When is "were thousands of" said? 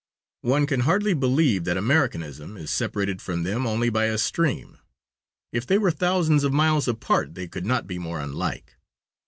5.77-6.51